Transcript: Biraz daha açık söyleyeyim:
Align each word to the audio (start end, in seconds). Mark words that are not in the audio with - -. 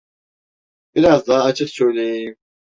Biraz 0.95 1.27
daha 1.27 1.43
açık 1.43 1.69
söyleyeyim: 1.69 2.35